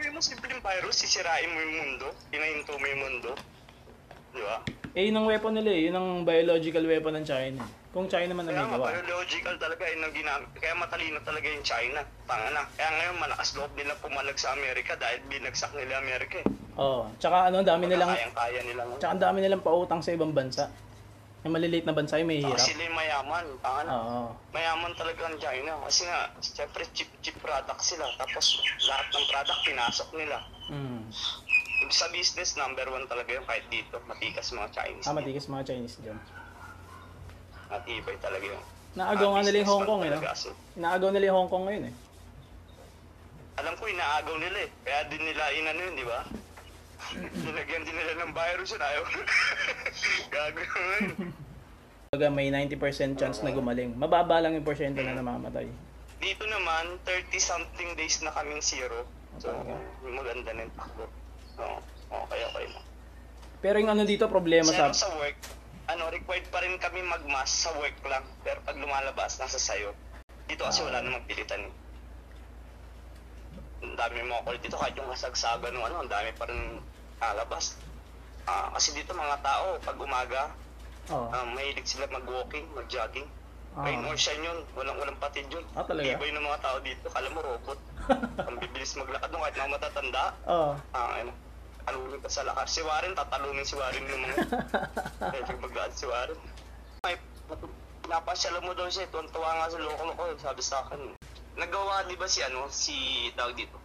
Yung 0.00 0.16
mo 0.16 0.24
simpleng 0.24 0.64
virus, 0.64 0.96
sisirain 1.04 1.52
mo 1.52 1.60
yung 1.60 1.76
mundo, 1.76 2.06
pinahinto 2.32 2.72
mo 2.72 2.86
yung 2.88 3.02
mundo. 3.04 3.30
Di 4.32 4.40
ba? 4.40 4.64
Eh, 4.90 5.06
yun 5.06 5.22
ang 5.22 5.26
weapon 5.30 5.54
nila 5.54 5.70
eh. 5.70 5.86
Yun 5.86 5.94
ang 5.94 6.08
biological 6.26 6.82
weapon 6.82 7.14
ng 7.14 7.26
China. 7.26 7.62
Kung 7.90 8.10
China 8.10 8.34
man 8.34 8.46
ang 8.46 8.54
Kaya 8.54 8.66
may 8.66 8.70
nga, 8.70 8.78
gawa. 8.78 8.86
biological 8.90 9.54
talaga 9.58 9.82
yun 9.86 10.02
ang 10.02 10.14
ginamit. 10.14 10.50
Kaya 10.58 10.74
matalino 10.74 11.18
talaga 11.22 11.46
yung 11.46 11.62
China. 11.62 12.00
Tanga 12.26 12.48
na. 12.50 12.62
Kaya 12.74 12.90
ngayon, 12.90 13.16
malakas 13.22 13.48
loob 13.54 13.70
nila 13.78 13.94
pumalag 14.02 14.34
sa 14.34 14.50
Amerika 14.54 14.98
dahil 14.98 15.22
binagsak 15.30 15.70
nila 15.74 16.02
Amerika 16.02 16.42
eh. 16.42 16.46
Oo. 16.74 17.06
Tsaka 17.22 17.50
ano, 17.50 17.62
ang 17.62 17.68
dami 17.70 17.86
nilang... 17.86 18.10
Kayang-kaya 18.10 18.60
nila 18.66 18.82
ngayon. 18.82 18.98
Tsaka 18.98 19.12
ang 19.14 19.22
dami 19.22 19.38
nilang 19.42 19.62
pautang 19.62 20.02
sa 20.02 20.10
ibang 20.10 20.34
bansa. 20.34 20.66
Yung 21.40 21.54
maliliit 21.56 21.86
na 21.88 21.94
bansa 21.96 22.20
yung 22.20 22.28
may 22.28 22.42
Saka 22.42 22.50
hirap. 22.52 22.66
sila 22.66 22.82
yung 22.82 22.98
mayaman. 22.98 23.46
Tanga 23.62 23.80
na. 23.86 23.90
Oo. 23.94 24.22
Mayaman 24.50 24.92
talaga 24.98 25.20
ang 25.30 25.38
China. 25.38 25.72
Kasi 25.86 26.02
nga, 26.04 26.18
siyempre 26.42 26.82
cheap, 26.90 27.10
cheap 27.22 27.38
product 27.38 27.78
sila. 27.80 28.10
Tapos 28.18 28.58
lahat 28.82 29.06
ng 29.08 29.26
product 29.30 29.60
pinasok 29.62 30.08
nila. 30.18 30.36
Mm. 30.66 31.00
Sa 31.88 32.12
business, 32.12 32.60
number 32.60 32.84
one 32.92 33.08
talaga 33.08 33.32
yung 33.32 33.48
kahit 33.48 33.64
dito. 33.72 33.96
Matikas 34.04 34.52
mga 34.52 34.68
Chinese. 34.76 35.06
Ah, 35.08 35.16
matigas 35.16 35.48
mga 35.48 35.64
Chinese 35.72 35.96
dyan. 36.04 36.18
Matibay 37.72 38.16
talaga 38.20 38.44
yung 38.44 38.64
Naagaw 38.90 39.38
nga 39.38 39.42
nila 39.46 39.56
yung 39.62 39.70
Hong 39.70 39.86
Kong 39.86 40.02
eh, 40.02 40.10
no? 40.10 40.18
So, 40.34 40.50
Naagaw 40.74 41.10
nila 41.14 41.30
yung 41.30 41.38
Hong 41.46 41.50
Kong 41.50 41.64
ngayon 41.70 41.84
eh. 41.88 41.94
alam 43.60 43.76
ko, 43.76 43.84
inaagaw 43.86 44.36
nila 44.40 44.58
eh. 44.66 44.70
Kaya 44.82 45.00
din 45.12 45.20
nila 45.20 45.52
inano 45.52 45.80
yun, 45.84 45.94
di 45.94 46.06
ba? 46.08 46.20
Nilagyan 47.44 47.84
din 47.84 47.96
nila 47.96 48.12
ng 48.24 48.32
virus 48.32 48.72
yun, 48.72 48.82
ayaw. 48.82 49.02
Gago 50.34 50.60
yun. 50.64 51.30
Baga 52.10 52.26
may 52.32 52.48
90% 52.50 53.20
chance 53.20 53.38
na 53.44 53.54
gumaling. 53.54 53.94
Mababa 53.94 54.42
lang 54.42 54.58
yung 54.58 54.66
porsyento 54.66 54.98
na 55.04 55.14
namamatay. 55.14 55.68
Dito 56.18 56.44
naman, 56.48 56.98
30 57.06 57.30
something 57.38 57.94
days 57.94 58.18
na 58.24 58.34
kaming 58.34 58.64
zero. 58.64 59.06
So, 59.38 59.54
Talaga? 59.54 59.78
maganda 60.02 60.50
na 60.50 60.66
yung 60.66 60.74
takbo. 60.74 61.04
So, 61.56 61.64
okay, 62.10 62.40
okay 62.44 62.64
lang. 62.68 62.84
Pero 63.60 63.76
yung 63.78 63.92
ano 63.92 64.04
dito, 64.04 64.24
problema 64.26 64.68
Pero 64.68 64.92
sa... 64.94 65.08
sa 65.08 65.12
work, 65.16 65.36
ano, 65.90 66.08
required 66.08 66.46
pa 66.48 66.62
rin 66.62 66.78
kami 66.78 67.02
mag-mask 67.02 67.68
sa 67.68 67.70
work 67.76 67.96
lang. 68.06 68.24
Pero 68.46 68.62
pag 68.64 68.78
lumalabas, 68.78 69.36
nasa 69.36 69.58
sayo. 69.60 69.92
Dito 70.46 70.66
kasi 70.66 70.82
wala 70.82 71.02
namang 71.04 71.26
pilitan 71.26 71.66
eh. 71.68 71.72
Ang 73.80 73.96
dami 73.96 74.20
mga 74.22 74.44
call 74.44 74.58
dito, 74.60 74.76
kahit 74.76 74.94
yung 74.96 75.08
kasagsagan 75.08 75.72
ng 75.72 75.84
ano, 75.84 75.96
ang 76.04 76.10
dami 76.10 76.30
pa 76.36 76.44
rin 76.48 76.80
lalabas. 77.20 77.76
Ah, 78.44 78.72
kasi 78.72 78.92
dito 78.92 79.12
mga 79.12 79.40
tao, 79.40 79.76
pag 79.80 79.96
umaga, 79.96 80.52
Oh. 81.10 81.26
ah, 81.26 81.42
mahilig 81.42 81.88
sila 81.90 82.06
mag-walking, 82.06 82.70
mag-jogging. 82.70 83.26
Ah. 83.78 83.86
Rain 83.86 84.02
or 84.02 84.18
shine 84.18 84.42
yun, 84.42 84.58
walang 84.74 84.98
walang 84.98 85.18
patid 85.22 85.46
yun. 85.46 85.62
Ah, 85.78 85.86
talaga? 85.86 86.18
Tibay 86.18 86.34
ng 86.34 86.42
mga 86.42 86.58
tao 86.58 86.76
dito, 86.82 87.06
kala 87.06 87.28
mo 87.30 87.38
robot. 87.38 87.78
ang 88.50 88.56
bibilis 88.58 88.98
maglakad 88.98 89.30
nung 89.30 89.42
kahit 89.46 89.56
mga 89.62 89.74
matatanda. 89.78 90.24
Oo. 90.50 90.72
Ah, 90.90 91.22
ano, 91.22 91.30
talunin 91.86 92.18
ka 92.18 92.30
sa 92.30 92.42
lakas. 92.42 92.66
Si 92.74 92.82
Warren, 92.82 93.14
tatalunin 93.14 93.62
si 93.62 93.78
Warren 93.78 94.04
yung 94.10 94.22
mga... 94.26 94.36
Medyo 95.38 95.54
magaan 95.62 95.92
si 95.94 96.04
Warren. 96.10 96.40
May, 97.06 97.14
napasyalan 98.10 98.66
mo 98.66 98.74
daw 98.74 98.90
siya, 98.90 99.06
tuwan-tuwa 99.14 99.50
nga 99.54 99.70
sa 99.70 99.78
loko-loko, 99.78 100.22
sabi 100.42 100.62
sa 100.66 100.82
akin. 100.82 101.14
Nagawa, 101.54 102.10
di 102.10 102.18
ba 102.18 102.26
si 102.26 102.42
ano, 102.42 102.66
si, 102.74 103.30
tawag 103.38 103.54
dito, 103.54 103.78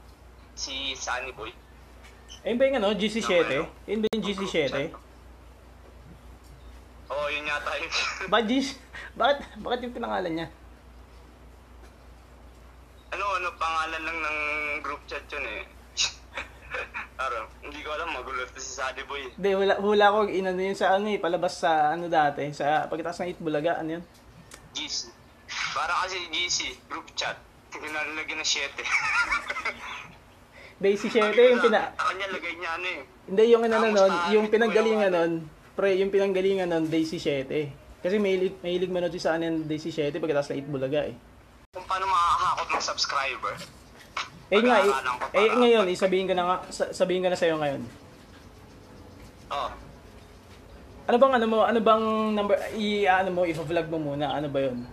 si 0.57 0.97
Sunny 0.97 1.29
Boy. 1.37 1.53
Ayun 2.41 2.57
ba 2.57 2.63
yung 2.65 2.77
ano, 2.81 2.89
GC7? 2.97 3.53
Yun 3.85 3.99
ba 4.01 4.07
yung 4.09 4.23
GC7? 4.25 5.04
Oo, 7.09 7.21
oh, 7.25 7.27
yun 7.29 7.45
yata 7.45 7.71
yun. 7.77 7.91
Ba, 8.31 8.41
GC... 8.41 8.81
Bakit, 9.15 9.37
bakit 9.63 9.79
yung 9.85 9.95
pinangalan 9.95 10.33
niya? 10.33 10.47
ano, 13.15 13.25
ano, 13.39 13.47
pangalan 13.55 14.01
lang 14.03 14.17
ng 14.19 14.37
group 14.83 14.99
chat 15.07 15.23
yun 15.31 15.45
eh. 15.47 15.63
Araw, 17.23 17.47
Hindi 17.63 17.79
ko 17.79 17.89
alam, 17.95 18.11
magulo 18.11 18.43
to 18.51 18.59
si 18.59 18.75
Sunny 18.75 19.07
Boy. 19.07 19.31
Hindi, 19.39 19.55
hula, 19.55 19.79
hula 19.79 20.11
ko 20.11 20.27
inano 20.27 20.59
yun 20.59 20.75
sa 20.75 20.99
ano 20.99 21.07
eh, 21.07 21.15
palabas 21.15 21.55
sa 21.55 21.95
ano 21.95 22.11
dati, 22.11 22.51
sa 22.51 22.91
pagkatapos 22.91 23.23
ng 23.23 23.31
Itbulaga, 23.39 23.79
ano 23.79 23.99
yun? 23.99 24.03
GC. 24.75 25.15
Para 25.71 25.95
kasi 26.03 26.19
GC, 26.27 26.75
group 26.91 27.07
chat. 27.15 27.39
Pinalagyan 27.71 28.39
na 28.39 28.47
7. 28.47 28.71
Daisy 30.83 31.07
7, 31.07 31.31
yung 31.31 31.63
pina... 31.63 31.95
Kanya 31.95 32.27
lagay 32.35 32.53
niya 32.59 32.75
ano 32.75 32.87
eh. 32.87 33.01
Hindi, 33.31 33.43
yung 33.47 33.63
ano 33.63 33.75
nun, 33.79 34.13
yung 34.35 34.45
pinanggalingan 34.51 35.11
nun, 35.11 35.33
pre, 35.75 35.99
yung 35.99 36.09
pinanggalingan 36.09 36.71
nun, 36.71 36.87
Daisy 36.87 37.19
7. 37.19 37.51
Kasi 37.99 38.15
mahilig, 38.17 38.55
mahilig 38.63 38.91
manood 38.91 39.11
si 39.11 39.19
sa 39.19 39.35
ano 39.35 39.51
yung 39.51 39.67
Daisy 39.67 39.91
7 39.91 40.15
pagkatapos 40.23 40.55
ng 40.55 40.59
Itbulaga 40.63 41.03
eh. 41.03 41.15
Kung 41.75 41.83
paano 41.83 42.07
makakahakot 42.07 42.67
ng 42.71 42.83
subscriber. 42.83 43.53
Eh 44.53 44.61
nga, 44.61 44.77
eh, 44.79 44.93
eh 45.35 45.47
ngayon, 45.51 45.85
eh, 45.91 45.97
sabihin 45.97 46.29
ko 46.31 46.33
na 46.37 46.43
nga, 46.47 46.55
sa- 46.71 46.93
sabihin 46.95 47.25
ko 47.25 47.29
na 47.33 47.37
sa'yo 47.37 47.59
ngayon. 47.59 47.81
Oh. 49.51 49.69
Ano 51.05 51.17
bang 51.21 51.33
ano 51.37 51.45
mo, 51.45 51.57
ano 51.65 51.79
bang 51.81 52.05
number, 52.33 52.55
i 52.77 53.05
ano 53.05 53.29
mo, 53.29 53.41
i-vlog 53.45 53.87
mo 53.91 53.97
muna, 54.13 54.37
ano 54.37 54.47
ba 54.49 54.59
yun? 54.63 54.85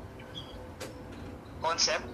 Concept? 1.63 2.05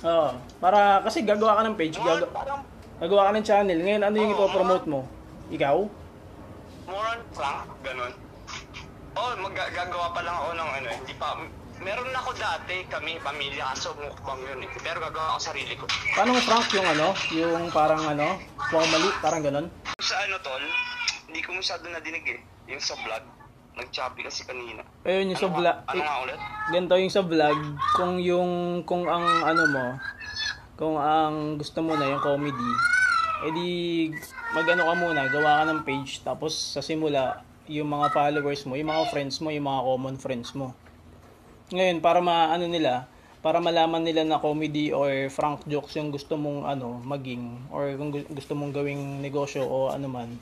Oo, 0.00 0.32
para, 0.58 1.04
kasi 1.04 1.20
gagawa 1.20 1.60
ka 1.60 1.62
ng 1.68 1.76
page, 1.76 2.00
gagawa, 2.00 2.64
gagawa 2.96 3.22
ka 3.28 3.32
ng 3.36 3.46
channel. 3.46 3.78
Ngayon, 3.80 4.02
ano 4.02 4.16
yung 4.16 4.32
Oo, 4.32 4.36
ipopromote 4.40 4.86
mo? 4.88 5.00
Ikaw? 5.52 5.99
More 6.90 7.06
on 7.08 7.20
prank, 7.30 7.70
ganun. 7.80 8.12
Oh, 9.12 9.32
magagawa 9.36 10.10
pa 10.10 10.20
lang 10.20 10.34
ako 10.34 10.50
ng 10.52 10.70
ano, 10.76 10.88
hindi 10.92 11.14
pa, 11.14 11.28
meron 11.78 12.10
na 12.10 12.18
ako 12.18 12.30
dati, 12.36 12.82
kami, 12.86 13.18
pamilya, 13.18 13.70
kaso 13.70 13.94
mukbang 13.96 14.42
yun 14.44 14.60
eh. 14.60 14.70
Pero 14.76 14.98
gagawa 14.98 15.34
ako 15.34 15.40
sarili 15.40 15.74
ko. 15.74 15.84
Paano 16.12 16.34
mo 16.34 16.40
Frank 16.40 16.68
yung 16.70 16.88
ano, 16.88 17.06
yung 17.30 17.62
parang 17.70 18.02
ano, 18.04 18.38
mali, 18.70 19.08
parang 19.18 19.42
ganun? 19.42 19.66
Sa 19.98 20.14
ano 20.20 20.36
tol, 20.40 20.62
hindi 21.26 21.40
ko 21.40 21.54
masyado 21.54 21.86
nadinig 21.86 22.26
eh. 22.28 22.40
Yung 22.68 22.78
sa 22.78 22.94
vlog, 22.96 23.24
nag-choppy 23.72 24.22
kasi 24.22 24.42
kanina. 24.42 24.82
Ayun 25.02 25.30
yung 25.30 25.40
sa 25.40 25.46
Ano 25.46 25.56
vlog, 25.56 25.76
nga- 25.76 25.86
Ano 25.88 26.02
nga 26.02 26.16
ulit? 26.22 26.38
ganito 26.70 26.94
yung 26.96 27.14
sa 27.14 27.22
vlog, 27.22 27.58
kung 27.94 28.14
yung, 28.20 28.50
kung 28.82 29.04
ang 29.06 29.26
ano 29.42 29.62
mo, 29.66 29.86
kung 30.74 30.96
ang 30.96 31.58
gusto 31.58 31.82
mo 31.82 31.92
na 31.92 32.08
yung 32.08 32.22
comedy, 32.22 32.70
edi 33.42 33.68
magano 34.50 34.86
ka 34.86 34.94
muna, 34.98 35.22
gawa 35.30 35.62
ka 35.62 35.64
ng 35.70 35.80
page, 35.86 36.20
tapos 36.26 36.52
sa 36.54 36.82
simula, 36.82 37.42
yung 37.70 37.86
mga 37.86 38.10
followers 38.10 38.66
mo, 38.66 38.74
yung 38.74 38.90
mga 38.90 39.04
friends 39.14 39.38
mo, 39.38 39.48
yung 39.54 39.66
mga 39.66 39.80
common 39.86 40.16
friends 40.18 40.50
mo. 40.58 40.74
Ngayon, 41.70 42.02
para 42.02 42.18
maano 42.18 42.66
nila, 42.66 43.06
para 43.40 43.62
malaman 43.62 44.04
nila 44.04 44.26
na 44.26 44.42
comedy 44.42 44.92
or 44.92 45.08
frank 45.32 45.64
jokes 45.64 45.96
yung 45.96 46.12
gusto 46.12 46.36
mong 46.36 46.68
ano 46.68 47.00
maging 47.00 47.72
or 47.72 47.88
kung 47.96 48.12
gu- 48.12 48.28
gusto 48.28 48.52
mong 48.52 48.68
gawing 48.68 49.24
negosyo 49.24 49.64
o 49.64 49.88
ano 49.88 50.12
man 50.12 50.36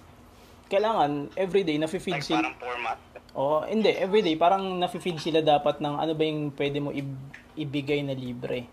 kailangan 0.66 1.30
everyday 1.38 1.78
nafe-feed 1.78 2.18
Like 2.18 2.26
sila 2.26 2.42
parang 2.42 2.58
format. 2.58 2.98
Oo, 3.38 3.62
hindi. 3.64 3.94
Everyday, 3.94 4.34
parang 4.34 4.82
nafe-feed 4.82 5.22
sila 5.22 5.40
dapat 5.40 5.78
ng 5.78 5.94
ano 5.94 6.12
ba 6.12 6.22
yung 6.26 6.50
pwede 6.52 6.78
mo 6.82 6.90
ib- 6.90 7.32
ibigay 7.54 8.02
na 8.02 8.12
libre. 8.12 8.66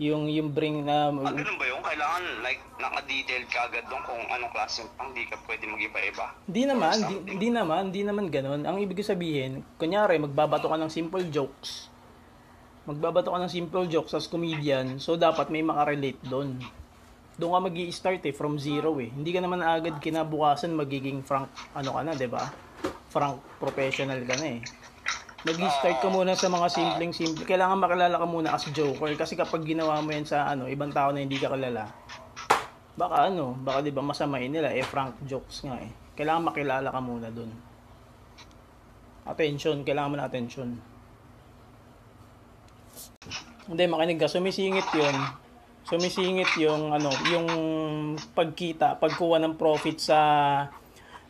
Yung, 0.00 0.32
yung 0.32 0.48
bring 0.56 0.88
na... 0.88 1.12
Ah, 1.12 1.28
ganun 1.28 1.60
ba 1.60 1.66
yun? 1.68 1.80
Kailangan 1.84 2.24
like 2.40 2.60
naka-detail 2.80 3.44
ka 3.52 3.68
agad 3.68 3.84
doon 3.84 4.00
kung 4.08 4.22
anong 4.32 4.48
klase 4.48 4.80
pang 4.96 5.12
di 5.12 5.28
ka 5.28 5.36
pwede 5.44 5.68
mag-iba-iba. 5.68 6.26
Di 6.48 6.64
naman, 6.64 6.96
di, 7.04 7.36
di 7.36 7.48
naman, 7.52 7.92
di 7.92 8.00
naman 8.00 8.32
ganun. 8.32 8.64
Ang 8.64 8.80
ibig 8.80 9.04
sabihin, 9.04 9.60
kunyari, 9.76 10.16
magbabato 10.16 10.72
ka 10.72 10.80
ng 10.80 10.88
simple 10.88 11.28
jokes. 11.28 11.92
Magbabato 12.88 13.28
ka 13.28 13.44
ng 13.44 13.52
simple 13.52 13.84
jokes 13.92 14.16
as 14.16 14.24
comedian, 14.24 14.96
so 14.96 15.20
dapat 15.20 15.52
may 15.52 15.60
makarelate 15.60 16.24
doon. 16.24 16.56
Doon 17.36 17.52
ka 17.52 17.60
mag 17.68 17.76
start 17.92 18.24
eh, 18.24 18.32
from 18.32 18.56
zero 18.56 18.96
eh. 19.04 19.12
Hindi 19.12 19.36
ka 19.36 19.44
naman 19.44 19.60
agad 19.60 20.00
kinabukasan 20.00 20.72
magiging 20.80 21.20
frank, 21.20 21.52
ano 21.76 21.92
ka 21.92 22.00
na, 22.08 22.16
'di 22.16 22.28
ba? 22.28 22.48
Frank 23.12 23.36
professional 23.60 24.24
ka 24.24 24.32
na 24.40 24.56
eh. 24.56 24.60
Mag-start 25.40 26.04
ka 26.04 26.08
muna 26.12 26.36
sa 26.36 26.52
mga 26.52 26.68
simpleng 26.68 27.16
simple. 27.16 27.48
Kailangan 27.48 27.80
makilala 27.80 28.20
ka 28.20 28.28
muna 28.28 28.52
as 28.52 28.68
joker 28.76 29.08
kasi 29.16 29.40
kapag 29.40 29.64
ginawa 29.64 30.04
mo 30.04 30.12
yan 30.12 30.28
sa 30.28 30.44
ano, 30.44 30.68
ibang 30.68 30.92
tao 30.92 31.16
na 31.16 31.24
hindi 31.24 31.40
ka 31.40 31.48
kilala, 31.48 31.88
baka 32.92 33.32
ano, 33.32 33.56
baka 33.56 33.80
'di 33.80 33.96
ba 33.96 34.04
masamain 34.04 34.52
nila 34.52 34.68
eh 34.76 34.84
frank 34.84 35.16
jokes 35.24 35.64
nga 35.64 35.80
eh. 35.80 35.88
Kailangan 36.12 36.52
makilala 36.52 36.92
ka 36.92 37.00
muna 37.00 37.32
doon. 37.32 37.48
Attention, 39.24 39.80
kailangan 39.80 40.10
mo 40.12 40.16
na 40.20 40.28
attention. 40.28 40.76
Hindi, 43.70 43.84
makinig 43.86 44.18
ka. 44.18 44.26
Sumisingit 44.26 44.88
yun. 44.92 45.16
Sumisingit 45.86 46.50
yung, 46.58 46.90
ano, 46.90 47.08
yung 47.30 47.48
pagkita, 48.34 48.98
pagkuha 48.98 49.38
ng 49.40 49.54
profit 49.54 49.96
sa 50.02 50.18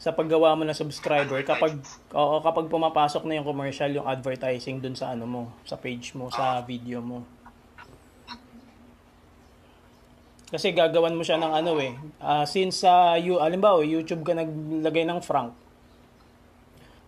sa 0.00 0.16
paggawa 0.16 0.56
mo 0.56 0.64
ng 0.64 0.72
subscriber 0.72 1.44
kapag 1.44 1.76
oo 2.16 2.40
kapag 2.40 2.72
pumapasok 2.72 3.28
na 3.28 3.36
yung 3.36 3.44
commercial 3.44 3.92
yung 3.92 4.08
advertising 4.08 4.80
dun 4.80 4.96
sa 4.96 5.12
ano 5.12 5.28
mo 5.28 5.42
sa 5.68 5.76
page 5.76 6.16
mo 6.16 6.32
sa 6.32 6.64
video 6.64 7.04
mo 7.04 7.20
kasi 10.48 10.72
gagawan 10.72 11.14
mo 11.14 11.22
siya 11.22 11.36
ng 11.36 11.52
ano 11.52 11.76
eh 11.78 11.92
Ah, 12.16 12.48
since 12.48 12.82
sa 12.82 13.20
you 13.20 13.36
alimbawa 13.36 13.84
YouTube 13.84 14.24
ka 14.24 14.32
naglagay 14.32 15.04
ng 15.04 15.20
frank 15.20 15.52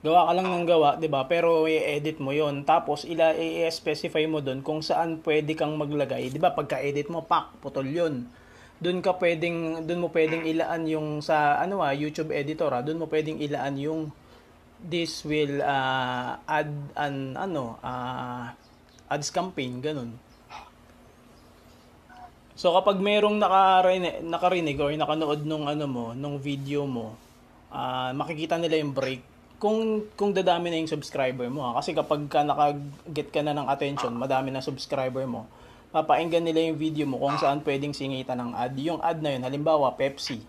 gawa 0.03 0.27
ka 0.27 0.33
lang 0.35 0.51
ng 0.51 0.67
gawa, 0.67 0.99
'di 0.99 1.07
ba? 1.07 1.31
Pero 1.31 1.71
i-edit 1.71 2.19
mo 2.19 2.35
'yon. 2.35 2.67
Tapos 2.67 3.07
ila 3.07 3.39
i-specify 3.39 4.27
mo 4.27 4.43
doon 4.43 4.59
kung 4.59 4.83
saan 4.83 5.23
pwede 5.23 5.55
kang 5.55 5.79
maglagay, 5.79 6.27
di 6.27 6.43
ba? 6.43 6.51
Pagka-edit 6.51 7.07
mo, 7.07 7.23
pak, 7.23 7.55
putol 7.63 7.87
'yon. 7.87 8.27
Doon 8.83 8.99
ka 8.99 9.15
pwedeng 9.23 9.87
doon 9.87 10.03
mo 10.03 10.09
pwedeng 10.11 10.43
ilaan 10.43 10.91
yung 10.91 11.23
sa 11.23 11.63
ano 11.63 11.87
ah, 11.87 11.95
YouTube 11.95 12.35
editor 12.35 12.75
ah, 12.75 12.83
doon 12.83 12.99
mo 12.99 13.07
pwedeng 13.07 13.39
ilaan 13.39 13.79
yung 13.79 14.11
this 14.83 15.23
will 15.23 15.63
ah, 15.63 16.43
add 16.45 16.71
an 16.99 17.39
ano, 17.39 17.79
ah, 17.81 18.51
ads 19.07 19.31
campaign 19.31 19.79
ganun. 19.79 20.19
So 22.59 22.75
kapag 22.75 22.99
merong 23.01 23.39
nakarinig, 23.39 24.23
nakarinig 24.23 24.77
or 24.79 24.93
nakanood 24.93 25.43
nung 25.47 25.67
ano 25.67 25.87
mo, 25.87 26.07
nung 26.13 26.37
video 26.43 26.85
mo, 26.85 27.15
ah, 27.71 28.11
makikita 28.13 28.59
nila 28.59 28.83
yung 28.83 28.93
break. 28.93 29.23
Kung 29.63 30.11
kung 30.19 30.35
dadami 30.35 30.75
na 30.75 30.83
yung 30.83 30.91
subscriber 30.91 31.47
mo 31.47 31.63
ha. 31.63 31.79
kasi 31.79 31.95
kapag 31.95 32.27
ka 32.27 32.43
naka-get 32.43 33.31
ka 33.31 33.47
na 33.47 33.55
ng 33.55 33.71
attention, 33.71 34.11
madami 34.11 34.51
na 34.51 34.59
subscriber 34.59 35.23
mo, 35.23 35.47
papainggan 35.93 36.41
nila 36.41 36.73
yung 36.73 36.81
video 36.81 37.05
mo 37.05 37.21
kung 37.21 37.37
saan 37.37 37.61
pwedeng 37.61 37.93
singitan 37.93 38.41
ng 38.41 38.51
ad. 38.57 38.75
Yung 38.81 38.99
ad 39.05 39.21
na 39.21 39.37
yun, 39.37 39.45
halimbawa 39.45 39.93
Pepsi. 39.93 40.41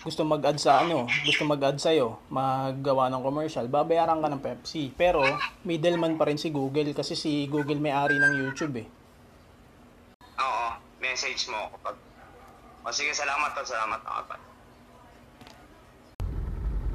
Gusto 0.00 0.24
mag-add 0.24 0.56
sa 0.56 0.80
ano, 0.80 1.04
gusto 1.28 1.44
mag-add 1.44 1.76
sa'yo, 1.76 2.20
maggawa 2.32 3.12
ng 3.12 3.20
commercial, 3.20 3.68
babayaran 3.68 4.20
ka 4.20 4.28
ng 4.32 4.40
Pepsi. 4.44 4.92
Pero, 4.96 5.20
middleman 5.64 6.16
pa 6.16 6.28
rin 6.28 6.40
si 6.40 6.48
Google 6.48 6.96
kasi 6.96 7.12
si 7.12 7.44
Google 7.48 7.80
may-ari 7.80 8.16
ng 8.16 8.32
YouTube 8.40 8.80
eh. 8.80 8.86
Oo, 10.40 10.66
message 11.04 11.48
mo 11.52 11.68
ako 11.68 11.76
pag... 11.84 11.96
O 12.80 12.92
sige, 12.92 13.12
salamat 13.12 13.52
to, 13.52 13.60
salamat 13.60 14.00
ako. 14.00 14.40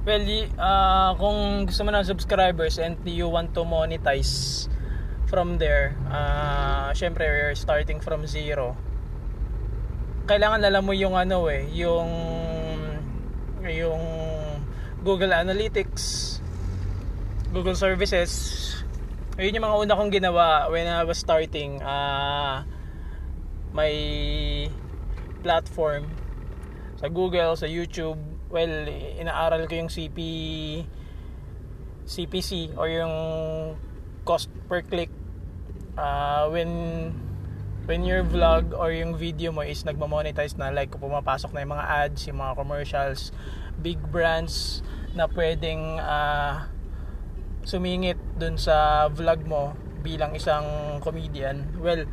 Well, 0.05 0.21
y- 0.21 0.53
ah, 0.61 1.17
kung 1.17 1.65
gusto 1.65 1.81
mo 1.81 1.89
ng 1.89 2.05
subscribers 2.05 2.77
and 2.77 2.97
you 3.05 3.25
want 3.25 3.57
to 3.57 3.65
monetize 3.65 4.65
from 5.25 5.57
there, 5.57 5.97
ah 6.09 6.93
syempre 6.93 7.25
you're 7.25 7.57
starting 7.57 7.99
from 8.01 8.25
zero. 8.29 8.77
Kailangan 10.25 10.65
alam 10.65 10.85
mo 10.85 10.93
yung 10.93 11.13
ano 11.13 11.49
eh, 11.49 11.69
yung 11.73 12.09
yung 13.65 14.03
Google 15.05 15.33
Analytics, 15.37 16.37
Google 17.53 17.77
Services. 17.77 18.31
Ayun 19.37 19.59
yung 19.59 19.65
mga 19.67 19.77
una 19.85 19.93
kong 19.97 20.11
ginawa 20.13 20.69
when 20.73 20.87
I 20.89 21.05
was 21.05 21.21
starting 21.21 21.81
ah 21.85 22.65
my 23.75 23.93
platform 25.43 26.07
sa 26.97 27.11
Google, 27.11 27.53
sa 27.59 27.67
YouTube. 27.67 28.17
Well, 28.49 28.87
inaaral 29.19 29.67
ko 29.67 29.73
yung 29.75 29.91
CP 29.91 30.17
CPC 32.05 32.77
or 32.77 32.87
yung 32.87 33.15
cost 34.25 34.49
per 34.65 34.81
click 34.81 35.13
uh, 35.97 36.47
when 36.51 36.69
when 37.85 38.01
your 38.03 38.25
vlog 38.25 38.73
or 38.73 38.89
yung 38.89 39.13
video 39.13 39.53
mo 39.53 39.61
is 39.61 39.85
nagmamonetize 39.85 40.57
na 40.57 40.73
like 40.73 40.89
kung 40.89 41.05
pumapasok 41.05 41.53
na 41.53 41.61
yung 41.61 41.73
mga 41.75 41.85
ads, 41.85 42.21
yung 42.27 42.39
mga 42.41 42.53
commercials, 42.57 43.29
big 43.79 43.99
brands 44.09 44.81
na 45.13 45.29
pwedeng 45.31 46.01
uh, 46.01 46.65
sumingit 47.65 48.17
dun 48.37 48.57
sa 48.57 49.07
vlog 49.09 49.45
mo 49.45 49.73
bilang 50.01 50.33
isang 50.37 50.65
comedian. 51.01 51.65
Well, 51.81 52.05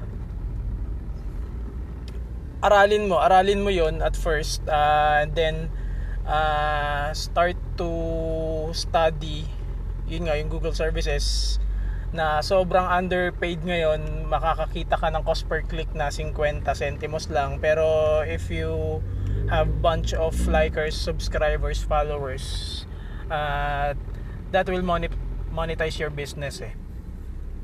aralin 2.62 3.10
mo, 3.10 3.18
aralin 3.18 3.60
mo 3.60 3.70
'yon 3.72 4.00
at 4.00 4.14
first 4.14 4.64
uh, 4.70 5.24
and 5.24 5.34
then 5.34 5.68
uh, 6.24 7.10
start 7.12 7.58
to 7.76 7.90
study 8.70 9.44
yun 10.06 10.28
nga 10.28 10.36
yung 10.38 10.50
Google 10.52 10.74
services 10.76 11.56
na 12.12 12.44
sobrang 12.44 12.84
underpaid 12.84 13.64
ngayon 13.64 14.28
makakakita 14.28 15.00
ka 15.00 15.08
ng 15.08 15.24
cost 15.24 15.48
per 15.48 15.64
click 15.64 15.88
na 15.96 16.12
50 16.12 16.36
centimos 16.76 17.32
lang. 17.32 17.56
Pero 17.56 18.20
if 18.20 18.52
you 18.52 19.00
have 19.48 19.80
bunch 19.80 20.12
of 20.12 20.36
likers 20.48 20.94
subscribers 20.94 21.80
followers 21.82 22.84
uh, 23.32 23.96
that 24.52 24.68
will 24.68 24.84
monet- 24.84 25.16
monetize 25.48 25.96
your 25.96 26.12
business 26.12 26.60
eh. 26.60 26.76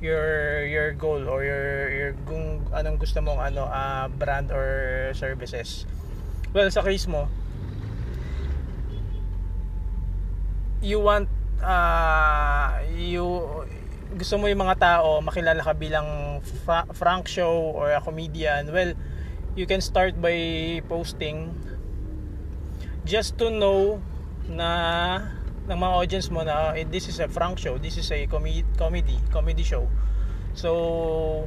Your 0.01 0.65
your 0.65 0.95
goal 0.95 1.27
or 1.29 1.43
your 1.43 1.91
your 1.91 2.11
kung 2.25 2.65
anong 2.73 3.03
gusto 3.03 3.21
mong 3.21 3.43
ano 3.43 3.69
uh, 3.69 4.09
brand 4.09 4.49
or 4.49 5.11
services. 5.13 5.85
Well 6.57 6.73
sa 6.73 6.81
case 6.81 7.05
mo 7.05 7.29
you 10.81 11.03
want 11.03 11.29
uh, 11.63 12.79
you 12.95 13.67
gusto 14.17 14.41
mo 14.41 14.49
yung 14.49 14.65
mga 14.65 14.77
tao 14.81 15.21
makilala 15.21 15.61
ka 15.61 15.77
bilang 15.77 16.41
fra- 16.65 16.89
Frank 16.97 17.29
show 17.29 17.77
or 17.77 17.93
a 17.93 18.01
comedian 18.01 18.73
well 18.73 18.97
you 19.59 19.69
can 19.69 19.83
start 19.83 20.17
by 20.17 20.79
posting 20.89 21.53
just 23.05 23.37
to 23.41 23.49
know 23.49 24.01
na 24.49 25.37
ng 25.69 25.77
mga 25.77 25.95
audience 26.01 26.29
mo 26.33 26.41
na 26.41 26.73
eh, 26.73 26.89
this 26.89 27.09
is 27.09 27.21
a 27.21 27.29
Frank 27.29 27.61
show, 27.61 27.77
this 27.77 28.01
is 28.01 28.09
a 28.09 28.25
comedy 28.25 28.65
comedy, 28.81 29.21
comedy 29.29 29.61
show. 29.61 29.85
So 30.57 31.45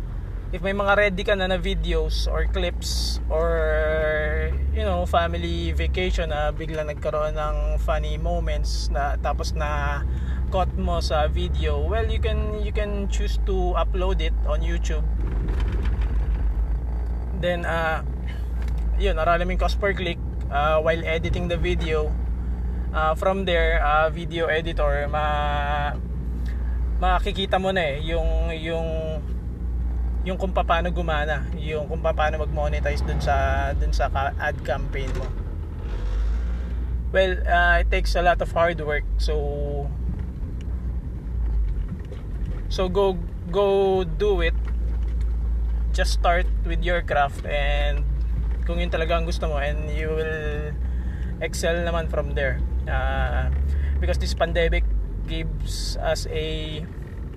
if 0.51 0.59
may 0.59 0.75
mga 0.75 0.93
ready 0.99 1.23
ka 1.23 1.31
na 1.31 1.47
na 1.47 1.55
videos 1.55 2.27
or 2.27 2.43
clips 2.51 3.23
or 3.31 4.51
you 4.75 4.83
know 4.83 5.07
family 5.07 5.71
vacation 5.71 6.27
na 6.27 6.51
biglang 6.51 6.91
nagkaroon 6.91 7.39
ng 7.39 7.79
funny 7.79 8.19
moments 8.19 8.91
na 8.91 9.15
tapos 9.23 9.55
na 9.55 10.03
caught 10.51 10.71
mo 10.75 10.99
sa 10.99 11.31
video 11.31 11.79
well 11.87 12.03
you 12.03 12.19
can 12.19 12.59
you 12.59 12.75
can 12.75 13.07
choose 13.07 13.39
to 13.47 13.71
upload 13.79 14.19
it 14.19 14.35
on 14.43 14.59
YouTube. 14.59 15.07
Then 17.39 17.63
uh 17.63 18.03
yun 18.99 19.15
aralan 19.15 19.55
cost 19.55 19.79
per 19.79 19.95
click 19.95 20.19
uh, 20.51 20.83
while 20.83 20.99
editing 21.07 21.47
the 21.47 21.55
video. 21.55 22.11
Uh, 22.91 23.15
from 23.15 23.47
there 23.47 23.79
uh, 23.79 24.11
video 24.11 24.51
editor 24.51 25.07
ma 25.07 25.95
makikita 26.99 27.55
mo 27.55 27.71
na 27.71 27.95
eh 27.95 28.03
yung 28.03 28.51
yung 28.51 28.87
yung 30.21 30.37
kung 30.37 30.53
paano 30.53 30.93
gumana 30.93 31.49
yung 31.57 31.89
kung 31.89 32.01
paano 32.01 32.37
mag-monetize 32.45 33.01
dun 33.01 33.17
sa 33.17 33.69
dun 33.73 33.89
sa 33.89 34.05
ad 34.37 34.57
campaign 34.61 35.09
mo. 35.17 35.25
Well 37.11 37.41
uh, 37.43 37.81
it 37.81 37.89
takes 37.89 38.13
a 38.15 38.23
lot 38.23 38.39
of 38.39 38.49
hard 38.53 38.79
work 38.85 39.03
so 39.17 39.89
so 42.69 42.87
go 42.87 43.17
go 43.49 44.03
do 44.05 44.45
it. 44.45 44.55
Just 45.91 46.21
start 46.21 46.47
with 46.63 46.85
your 46.85 47.01
craft 47.01 47.43
and 47.49 48.05
kung 48.63 48.79
yun 48.79 48.93
talaga 48.93 49.17
ang 49.17 49.25
gusto 49.25 49.49
mo 49.49 49.57
and 49.57 49.89
you 49.89 50.07
will 50.07 50.71
excel 51.41 51.81
naman 51.81 52.07
from 52.07 52.37
there. 52.37 52.61
Uh, 52.85 53.49
because 53.99 54.21
this 54.21 54.37
pandemic 54.37 54.85
gives 55.25 55.97
us 55.97 56.29
a 56.29 56.79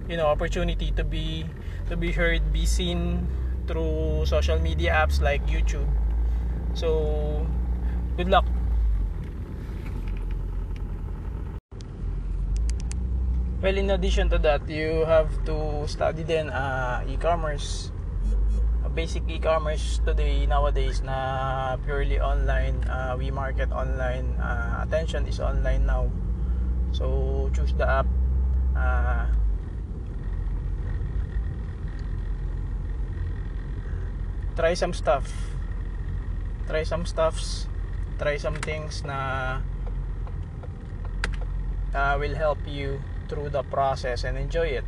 you 0.08 0.16
know 0.16 0.28
opportunity 0.28 0.92
to 0.92 1.02
be 1.02 1.48
to 1.88 1.96
be 1.96 2.12
heard 2.12 2.52
be 2.52 2.64
seen 2.66 3.26
through 3.66 4.24
social 4.26 4.58
media 4.58 4.92
apps 4.92 5.20
like 5.20 5.44
YouTube. 5.46 5.88
So 6.74 7.46
good 8.16 8.28
luck. 8.28 8.44
Well 13.62 13.76
in 13.80 13.88
addition 13.88 14.28
to 14.28 14.38
that 14.44 14.68
you 14.68 15.08
have 15.08 15.32
to 15.48 15.88
study 15.88 16.22
then 16.22 16.50
uh, 16.50 17.04
e-commerce. 17.08 17.90
Basic 18.94 19.26
e-commerce 19.26 19.98
today 20.06 20.46
nowadays 20.46 21.02
na 21.02 21.74
purely 21.82 22.22
online 22.22 22.78
uh, 22.86 23.18
we 23.18 23.26
market 23.26 23.66
online 23.74 24.38
uh, 24.38 24.86
attention 24.86 25.26
is 25.26 25.42
online 25.42 25.82
now. 25.82 26.06
So 26.94 27.50
choose 27.50 27.74
the 27.74 27.90
app 27.90 28.06
uh, 28.78 29.26
try 34.56 34.74
some 34.74 34.92
stuff. 34.92 35.30
Try 36.66 36.82
some 36.82 37.06
stuffs. 37.06 37.66
Try 38.18 38.38
some 38.38 38.56
things 38.56 39.02
na 39.04 39.60
uh, 41.94 42.14
will 42.18 42.34
help 42.34 42.58
you 42.66 43.02
through 43.28 43.50
the 43.50 43.62
process 43.66 44.24
and 44.24 44.38
enjoy 44.38 44.78
it. 44.78 44.86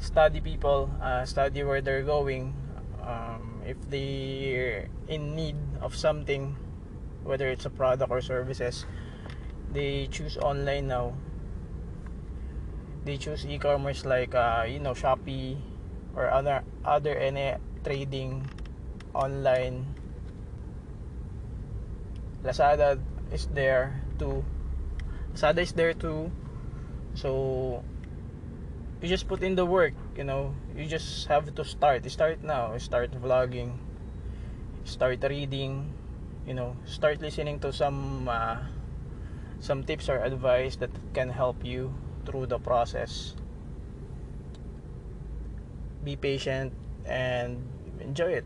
Study 0.00 0.40
people 0.40 0.90
uh, 1.00 1.24
study 1.24 1.62
where 1.62 1.80
they're 1.80 2.02
going. 2.02 2.56
Um, 3.00 3.60
if 3.64 3.76
they're 3.88 4.88
in 5.08 5.36
need 5.36 5.56
of 5.80 5.96
something 5.96 6.56
whether 7.24 7.48
it's 7.48 7.66
a 7.66 7.70
product 7.70 8.10
or 8.10 8.20
services 8.20 8.86
they 9.72 10.08
choose 10.10 10.36
online 10.36 10.88
now. 10.88 11.14
They 13.04 13.16
choose 13.16 13.46
e-commerce 13.46 14.04
like 14.04 14.34
uh, 14.34 14.66
you 14.68 14.80
know 14.80 14.92
Shopee 14.92 15.56
or 16.16 16.30
other 16.30 16.62
other 16.84 17.14
any 17.14 17.56
trading 17.84 18.46
online. 19.14 19.86
Lazada 22.42 22.98
is 23.32 23.46
there 23.52 24.00
too. 24.18 24.44
Lazada 25.34 25.60
is 25.60 25.72
there 25.72 25.92
too. 25.92 26.30
So 27.14 27.84
you 29.02 29.08
just 29.08 29.28
put 29.28 29.42
in 29.42 29.54
the 29.54 29.66
work 29.66 29.94
you 30.16 30.24
know. 30.24 30.54
You 30.76 30.86
just 30.86 31.28
have 31.28 31.54
to 31.54 31.64
start. 31.64 32.08
Start 32.10 32.42
now. 32.42 32.76
Start 32.78 33.12
vlogging. 33.20 33.76
Start 34.84 35.22
reading. 35.24 35.92
You 36.46 36.54
know 36.54 36.74
start 36.88 37.20
listening 37.20 37.60
to 37.60 37.70
some 37.70 38.26
uh, 38.26 38.58
some 39.60 39.84
tips 39.84 40.08
or 40.08 40.18
advice 40.24 40.74
that 40.76 40.90
can 41.12 41.28
help 41.28 41.62
you 41.62 41.92
through 42.24 42.46
the 42.46 42.58
process 42.58 43.36
be 46.04 46.16
patient 46.16 46.72
and 47.06 47.60
enjoy 48.00 48.32
it 48.32 48.44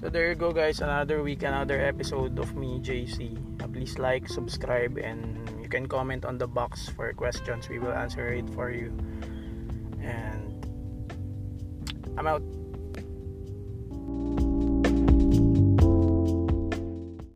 So 0.00 0.08
there 0.08 0.32
you 0.32 0.34
go 0.34 0.50
guys, 0.50 0.80
another 0.80 1.22
week, 1.22 1.42
another 1.42 1.76
episode 1.76 2.38
of 2.38 2.56
me, 2.56 2.80
JC. 2.80 3.36
Please 3.70 3.98
like, 3.98 4.28
subscribe, 4.28 4.96
and 4.96 5.36
you 5.60 5.68
can 5.68 5.86
comment 5.86 6.24
on 6.24 6.38
the 6.38 6.48
box 6.48 6.88
for 6.88 7.12
questions. 7.12 7.68
We 7.68 7.78
will 7.78 7.92
answer 7.92 8.32
it 8.32 8.48
for 8.56 8.72
you. 8.72 8.96
And 10.00 10.56
I'm 12.16 12.26
out. 12.26 12.40